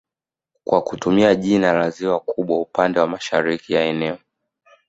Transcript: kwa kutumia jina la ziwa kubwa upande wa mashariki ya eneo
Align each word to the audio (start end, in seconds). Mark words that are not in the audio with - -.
kwa 0.63 0.81
kutumia 0.81 1.35
jina 1.35 1.73
la 1.73 1.89
ziwa 1.89 2.19
kubwa 2.19 2.61
upande 2.61 2.99
wa 2.99 3.07
mashariki 3.07 3.73
ya 3.73 3.81
eneo 3.85 4.17